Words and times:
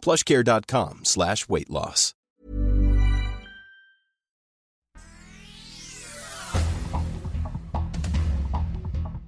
plushcare.com 0.00 1.00
slash 1.04 1.46
weight 1.48 1.70
loss. 1.70 2.14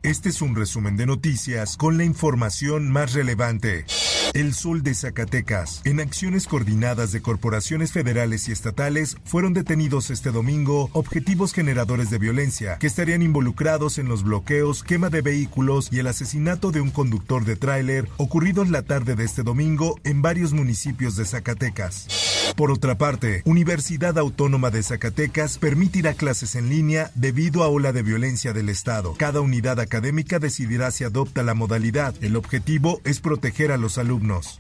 Este 0.05 0.31
es 0.31 0.43
un 0.43 0.57
resumen 0.57 0.97
de 0.97 1.07
noticias 1.07 1.77
con 1.77 1.97
la 1.97 2.03
información 2.03 2.91
más 2.91 3.13
relevante. 3.13 3.85
El 4.35 4.55
Sol 4.55 4.83
de 4.83 4.95
Zacatecas. 4.95 5.83
En 5.85 6.01
acciones 6.01 6.47
coordinadas 6.47 7.13
de 7.13 7.21
corporaciones 7.21 7.93
federales 7.93 8.49
y 8.49 8.53
estatales 8.53 9.17
fueron 9.25 9.53
detenidos 9.53 10.11
este 10.11 10.31
domingo 10.31 10.89
objetivos 10.93 11.53
generadores 11.53 12.09
de 12.09 12.19
violencia 12.19 12.79
que 12.79 12.87
estarían 12.87 13.23
involucrados 13.23 13.99
en 13.99 14.09
los 14.09 14.23
bloqueos, 14.23 14.83
quema 14.83 15.11
de 15.11 15.21
vehículos 15.21 15.89
y 15.93 15.99
el 15.99 16.07
asesinato 16.07 16.71
de 16.71 16.81
un 16.81 16.91
conductor 16.91 17.45
de 17.45 17.57
tráiler 17.57 18.09
ocurridos 18.17 18.71
la 18.71 18.83
tarde 18.83 19.17
de 19.17 19.25
este 19.25 19.43
domingo 19.43 20.01
en 20.05 20.23
varios 20.23 20.53
municipios 20.53 21.17
de 21.17 21.27
Zacatecas. 21.27 22.32
Por 22.57 22.71
otra 22.71 22.97
parte, 22.97 23.43
Universidad 23.45 24.19
Autónoma 24.19 24.71
de 24.71 24.83
Zacatecas 24.83 25.59
permitirá 25.59 26.15
clases 26.15 26.55
en 26.55 26.69
línea 26.69 27.11
debido 27.15 27.63
a 27.63 27.69
ola 27.69 27.93
de 27.93 28.03
violencia 28.03 28.53
del 28.53 28.69
Estado. 28.69 29.15
Cada 29.19 29.41
unidad 29.41 29.81
académica 29.81 30.39
decidirá 30.39 30.91
si 30.91 31.05
adopta 31.05 31.43
la 31.43 31.55
modalidad. 31.55 32.15
El 32.21 32.37
objetivo 32.37 33.01
es 33.05 33.21
proteger 33.21 33.73
a 33.73 33.77
los 33.77 33.99
alumnos. 33.99 34.59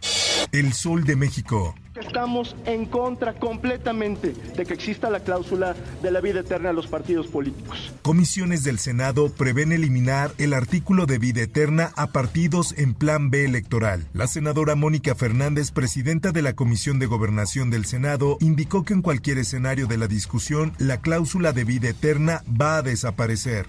El 0.53 0.73
Sol 0.73 1.05
de 1.05 1.17
México. 1.17 1.75
Estamos 2.06 2.56
en 2.67 2.86
contra 2.86 3.34
completamente 3.34 4.34
de 4.56 4.67
que 4.67 4.75
exista 4.75 5.08
la 5.08 5.20
cláusula 5.20 5.75
de 6.03 6.11
la 6.11 6.20
vida 6.20 6.41
eterna 6.41 6.70
a 6.70 6.72
los 6.72 6.86
partidos 6.86 7.27
políticos. 7.28 7.92
Comisiones 8.03 8.64
del 8.64 8.78
Senado 8.78 9.31
prevén 9.31 9.72
eliminar 9.72 10.33
el 10.39 10.53
artículo 10.53 11.06
de 11.06 11.19
vida 11.19 11.42
eterna 11.42 11.92
a 11.97 12.09
partidos 12.09 12.75
en 12.77 12.94
plan 12.94 13.31
B 13.31 13.44
electoral. 13.44 14.05
La 14.14 14.27
senadora 14.27 14.75
Mónica 14.75 15.14
Fernández, 15.14 15.70
presidenta 15.70 16.33
de 16.33 16.42
la 16.42 16.55
Comisión 16.55 16.98
de 16.98 17.06
Gobernación 17.06 17.70
del 17.70 17.84
Senado, 17.84 18.37
indicó 18.41 18.84
que 18.84 18.94
en 18.94 19.03
cualquier 19.03 19.39
escenario 19.39 19.87
de 19.87 19.98
la 19.98 20.09
discusión 20.09 20.72
la 20.78 21.00
cláusula 21.00 21.53
de 21.53 21.64
vida 21.64 21.91
eterna 21.91 22.42
va 22.48 22.78
a 22.78 22.83
desaparecer. 22.83 23.66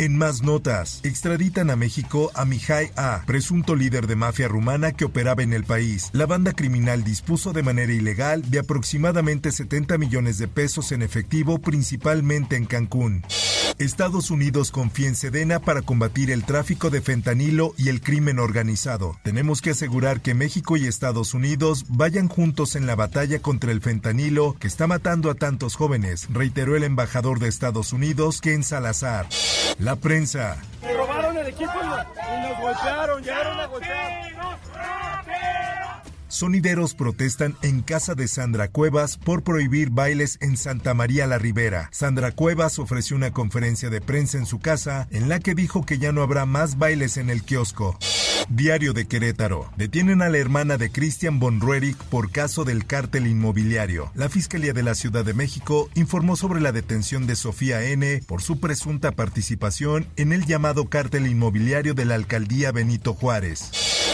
En 0.00 0.16
más 0.16 0.42
notas, 0.42 1.00
extraditan 1.02 1.68
a 1.68 1.76
México 1.76 2.30
a 2.34 2.46
Mijay 2.46 2.90
A, 2.96 3.22
presunto 3.26 3.76
líder 3.76 4.06
de 4.06 4.16
mafia 4.16 4.48
rumana 4.48 4.92
que 4.92 5.04
operaba 5.04 5.42
en 5.42 5.52
el 5.52 5.64
país. 5.64 6.08
La 6.14 6.24
banda 6.24 6.54
criminal 6.54 7.04
dispuso 7.04 7.52
de 7.52 7.62
manera 7.62 7.92
ilegal 7.92 8.50
de 8.50 8.60
aproximadamente 8.60 9.52
70 9.52 9.98
millones 9.98 10.38
de 10.38 10.48
pesos 10.48 10.92
en 10.92 11.02
efectivo, 11.02 11.58
principalmente 11.58 12.56
en 12.56 12.64
Cancún. 12.64 13.24
Estados 13.80 14.30
Unidos 14.30 14.72
confía 14.72 15.08
en 15.08 15.16
Sedena 15.16 15.58
para 15.58 15.80
combatir 15.80 16.30
el 16.30 16.44
tráfico 16.44 16.90
de 16.90 17.00
fentanilo 17.00 17.72
y 17.78 17.88
el 17.88 18.02
crimen 18.02 18.38
organizado. 18.38 19.16
Tenemos 19.22 19.62
que 19.62 19.70
asegurar 19.70 20.20
que 20.20 20.34
México 20.34 20.76
y 20.76 20.86
Estados 20.86 21.32
Unidos 21.32 21.86
vayan 21.88 22.28
juntos 22.28 22.76
en 22.76 22.86
la 22.86 22.94
batalla 22.94 23.40
contra 23.40 23.72
el 23.72 23.80
fentanilo 23.80 24.54
que 24.60 24.66
está 24.66 24.86
matando 24.86 25.30
a 25.30 25.34
tantos 25.34 25.76
jóvenes, 25.76 26.28
reiteró 26.30 26.76
el 26.76 26.84
embajador 26.84 27.38
de 27.38 27.48
Estados 27.48 27.94
Unidos, 27.94 28.42
Ken 28.42 28.64
Salazar. 28.64 29.26
La 29.78 29.96
prensa. 29.96 30.58
robaron 30.82 31.38
el 31.38 31.46
equipo 31.46 31.72
y 31.82 31.86
nos. 31.86 32.00
Sonideros 36.30 36.94
protestan 36.94 37.56
en 37.60 37.82
casa 37.82 38.14
de 38.14 38.28
Sandra 38.28 38.68
Cuevas 38.68 39.16
por 39.16 39.42
prohibir 39.42 39.90
bailes 39.90 40.38
en 40.40 40.56
Santa 40.56 40.94
María 40.94 41.26
la 41.26 41.38
Ribera. 41.38 41.88
Sandra 41.90 42.30
Cuevas 42.30 42.78
ofreció 42.78 43.16
una 43.16 43.32
conferencia 43.32 43.90
de 43.90 44.00
prensa 44.00 44.38
en 44.38 44.46
su 44.46 44.60
casa 44.60 45.08
en 45.10 45.28
la 45.28 45.40
que 45.40 45.56
dijo 45.56 45.84
que 45.84 45.98
ya 45.98 46.12
no 46.12 46.22
habrá 46.22 46.46
más 46.46 46.78
bailes 46.78 47.16
en 47.16 47.30
el 47.30 47.42
kiosco. 47.42 47.98
Diario 48.50 48.92
de 48.92 49.06
Querétaro. 49.06 49.70
Detienen 49.76 50.22
a 50.22 50.28
la 50.28 50.38
hermana 50.38 50.76
de 50.76 50.90
Christian 50.90 51.38
von 51.38 51.60
Ruerich 51.60 51.96
por 51.96 52.32
caso 52.32 52.64
del 52.64 52.84
cártel 52.84 53.28
inmobiliario. 53.28 54.10
La 54.16 54.28
Fiscalía 54.28 54.72
de 54.72 54.82
la 54.82 54.96
Ciudad 54.96 55.24
de 55.24 55.34
México 55.34 55.88
informó 55.94 56.34
sobre 56.34 56.60
la 56.60 56.72
detención 56.72 57.28
de 57.28 57.36
Sofía 57.36 57.84
N. 57.84 58.22
por 58.26 58.42
su 58.42 58.58
presunta 58.58 59.12
participación 59.12 60.08
en 60.16 60.32
el 60.32 60.46
llamado 60.46 60.88
cártel 60.88 61.28
inmobiliario 61.28 61.94
de 61.94 62.06
la 62.06 62.16
alcaldía 62.16 62.72
Benito 62.72 63.14
Juárez. 63.14 63.70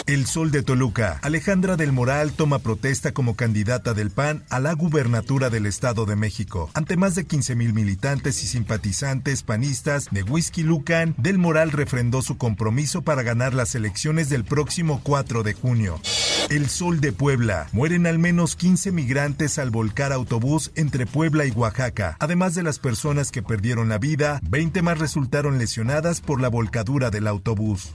El 0.06 0.26
Sol 0.26 0.52
de 0.52 0.62
Toluca. 0.62 1.18
Alejandra 1.22 1.76
del 1.76 1.90
Moral 1.90 2.30
toma 2.30 2.60
protesta 2.60 3.10
como 3.12 3.34
candidata 3.34 3.92
del 3.92 4.10
PAN 4.10 4.44
a 4.50 4.60
la 4.60 4.72
gubernatura 4.72 5.50
del 5.50 5.66
Estado 5.66 6.06
de 6.06 6.14
México. 6.14 6.70
Ante 6.74 6.96
más 6.96 7.16
de 7.16 7.26
15 7.26 7.56
mil 7.56 7.72
militantes 7.72 8.44
y 8.44 8.46
simpatizantes 8.46 9.42
panistas 9.42 10.06
de 10.12 10.22
Whisky 10.22 10.62
Lucan, 10.62 11.16
del 11.18 11.38
Moral 11.38 11.72
refrendó 11.72 12.22
su 12.22 12.36
compromiso 12.36 13.02
para 13.02 13.24
ganar 13.24 13.52
las 13.52 13.74
elecciones 13.74 14.25
del 14.28 14.44
próximo 14.44 15.00
4 15.02 15.42
de 15.42 15.54
junio. 15.54 16.00
El 16.48 16.68
Sol 16.68 17.00
de 17.00 17.12
Puebla. 17.12 17.68
Mueren 17.72 18.06
al 18.06 18.18
menos 18.18 18.54
15 18.56 18.92
migrantes 18.92 19.58
al 19.58 19.70
volcar 19.70 20.12
autobús 20.12 20.70
entre 20.76 21.06
Puebla 21.06 21.44
y 21.44 21.50
Oaxaca. 21.50 22.16
Además 22.20 22.54
de 22.54 22.62
las 22.62 22.78
personas 22.78 23.32
que 23.32 23.42
perdieron 23.42 23.88
la 23.88 23.98
vida, 23.98 24.40
20 24.48 24.82
más 24.82 24.98
resultaron 24.98 25.58
lesionadas 25.58 26.20
por 26.20 26.40
la 26.40 26.48
volcadura 26.48 27.10
del 27.10 27.26
autobús. 27.26 27.90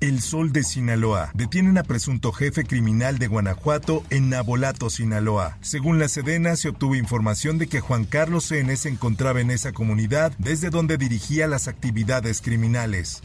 El 0.00 0.20
Sol 0.20 0.52
de 0.52 0.62
Sinaloa. 0.62 1.30
Detienen 1.34 1.78
a 1.78 1.82
presunto 1.82 2.32
jefe 2.32 2.64
criminal 2.64 3.18
de 3.18 3.26
Guanajuato 3.26 4.02
en 4.10 4.30
Nabolato, 4.30 4.90
Sinaloa. 4.90 5.58
Según 5.60 5.98
la 5.98 6.08
Sedena, 6.08 6.56
se 6.56 6.68
obtuvo 6.68 6.94
información 6.94 7.58
de 7.58 7.66
que 7.66 7.80
Juan 7.80 8.04
Carlos 8.04 8.50
N. 8.52 8.74
se 8.76 8.88
encontraba 8.88 9.40
en 9.40 9.50
esa 9.50 9.72
comunidad 9.72 10.32
desde 10.38 10.70
donde 10.70 10.98
dirigía 10.98 11.46
las 11.46 11.68
actividades 11.68 12.40
criminales. 12.42 13.22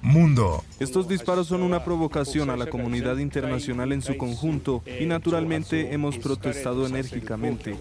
Mundo. 0.00 0.64
Estos 0.80 1.08
disparos 1.08 1.46
son 1.46 1.62
una 1.62 1.84
provocación 1.84 2.50
a 2.50 2.56
la 2.56 2.66
comunidad 2.66 3.18
internacional 3.18 3.92
en 3.92 4.02
su 4.02 4.16
conjunto 4.16 4.82
y 5.00 5.06
naturalmente 5.06 5.92
hemos 5.92 6.18
protestado 6.18 6.86
enérgicamente. 6.86 7.76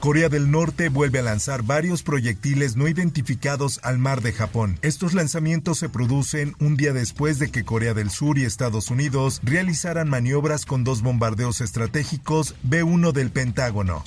Corea 0.00 0.28
del 0.28 0.50
Norte 0.50 0.88
vuelve 0.88 1.20
a 1.20 1.22
lanzar 1.22 1.62
varios 1.62 2.02
proyectiles 2.02 2.76
no 2.76 2.88
identificados 2.88 3.80
al 3.82 3.98
mar 3.98 4.20
de 4.22 4.32
Japón. 4.32 4.78
Estos 4.82 5.14
lanzamientos 5.14 5.78
se 5.78 5.88
producen 5.88 6.54
un 6.60 6.76
día 6.76 6.92
después 6.92 7.38
de 7.38 7.50
que 7.50 7.64
Corea 7.66 7.92
del 7.92 8.08
Sur 8.08 8.38
y 8.38 8.44
Estados 8.44 8.90
Unidos 8.90 9.42
realizaran 9.42 10.08
maniobras 10.08 10.64
con 10.64 10.84
dos 10.84 11.02
bombardeos 11.02 11.60
estratégicos 11.60 12.54
B-1 12.62 13.12
del 13.12 13.30
Pentágono. 13.30 14.02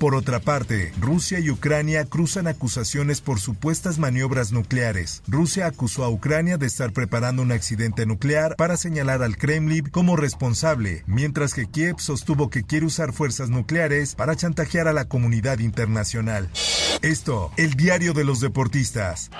Por 0.00 0.16
otra 0.16 0.40
parte, 0.40 0.92
Rusia 0.98 1.38
y 1.38 1.48
Ucrania 1.50 2.04
cruzan 2.06 2.48
acusaciones 2.48 3.20
por 3.20 3.38
supuestas 3.38 4.00
maniobras 4.00 4.50
nucleares. 4.50 5.22
Rusia 5.28 5.66
acusó 5.66 6.02
a 6.02 6.08
Ucrania 6.08 6.58
de 6.58 6.66
estar 6.66 6.92
preparando 6.92 7.42
un 7.42 7.52
accidente 7.52 8.04
nuclear 8.04 8.56
para 8.56 8.76
señalar 8.76 9.22
al 9.22 9.36
Kremlin 9.36 9.88
como 9.90 10.16
responsable, 10.16 11.04
mientras 11.06 11.54
que 11.54 11.66
Kiev 11.66 12.00
sostuvo 12.00 12.50
que 12.50 12.64
quiere 12.64 12.86
usar 12.86 13.12
fuerzas 13.12 13.48
nucleares 13.48 14.16
para 14.16 14.34
chantajear 14.34 14.88
a 14.88 14.92
la 14.92 15.04
comunidad 15.04 15.60
internacional. 15.60 16.50
Esto, 17.02 17.52
el 17.56 17.74
diario 17.74 18.12
de 18.12 18.24
los 18.24 18.40
deportistas. 18.40 19.30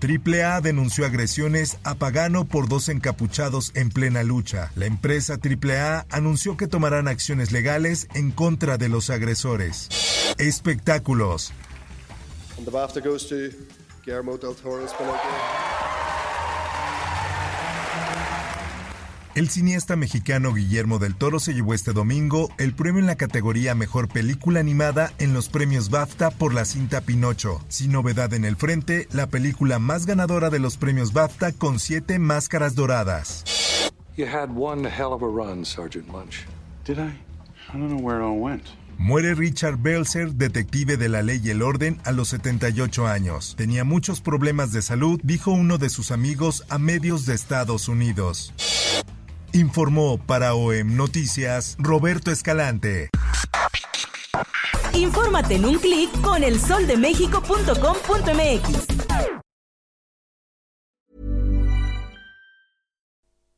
AAA 0.00 0.60
denunció 0.62 1.04
agresiones 1.04 1.78
a 1.84 1.94
Pagano 1.94 2.46
por 2.46 2.68
dos 2.68 2.88
encapuchados 2.88 3.72
en 3.74 3.90
plena 3.90 4.22
lucha. 4.22 4.72
La 4.74 4.86
empresa 4.86 5.34
AAA 5.34 6.06
anunció 6.10 6.56
que 6.56 6.66
tomarán 6.66 7.06
acciones 7.06 7.52
legales 7.52 8.08
en 8.14 8.30
contra 8.30 8.78
de 8.78 8.88
los 8.88 9.10
agresores. 9.10 9.88
Espectáculos. 10.38 11.52
El 19.36 19.48
cineasta 19.48 19.94
mexicano 19.94 20.52
Guillermo 20.52 20.98
del 20.98 21.14
Toro 21.14 21.38
se 21.38 21.54
llevó 21.54 21.72
este 21.72 21.92
domingo 21.92 22.50
el 22.58 22.74
premio 22.74 22.98
en 22.98 23.06
la 23.06 23.14
categoría 23.14 23.76
Mejor 23.76 24.08
Película 24.08 24.58
Animada 24.58 25.12
en 25.18 25.34
los 25.34 25.48
premios 25.48 25.88
BAFTA 25.88 26.32
por 26.32 26.52
la 26.52 26.64
cinta 26.64 27.00
Pinocho. 27.00 27.60
Sin 27.68 27.92
novedad 27.92 28.34
en 28.34 28.44
el 28.44 28.56
frente, 28.56 29.06
la 29.12 29.28
película 29.28 29.78
más 29.78 30.04
ganadora 30.04 30.50
de 30.50 30.58
los 30.58 30.76
premios 30.76 31.12
BAFTA 31.12 31.52
con 31.52 31.78
siete 31.78 32.18
máscaras 32.18 32.74
doradas. 32.74 33.44
Muere 38.98 39.34
Richard 39.34 39.78
Belzer, 39.78 40.32
detective 40.32 40.96
de 40.96 41.08
la 41.08 41.22
ley 41.22 41.40
y 41.42 41.50
el 41.50 41.62
orden, 41.62 41.98
a 42.04 42.12
los 42.12 42.28
78 42.28 43.06
años. 43.06 43.54
Tenía 43.56 43.84
muchos 43.84 44.20
problemas 44.20 44.72
de 44.72 44.82
salud, 44.82 45.18
dijo 45.22 45.52
uno 45.52 45.78
de 45.78 45.88
sus 45.88 46.10
amigos 46.10 46.64
a 46.68 46.78
medios 46.78 47.24
de 47.24 47.34
Estados 47.34 47.88
Unidos. 47.88 48.52
Informó 49.52 50.18
para 50.18 50.54
OEM 50.54 50.96
Noticias 50.96 51.76
Roberto 51.78 52.30
Escalante. 52.30 53.10
Infórmate 54.94 55.56
en 55.56 55.64
un 55.64 55.78
clic 55.78 56.08
con 56.20 56.44
elsoldemexico.com.mx. 56.44 58.86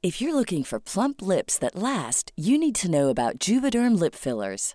If 0.02 0.20
you're 0.20 0.34
looking 0.34 0.64
for 0.64 0.80
plump 0.80 1.22
lips 1.22 1.56
that 1.58 1.76
last, 1.76 2.32
you 2.36 2.58
need 2.58 2.74
to 2.76 2.90
know 2.90 3.08
about 3.08 3.38
Juvederm 3.38 3.96
lip 3.96 4.16
fillers. 4.16 4.74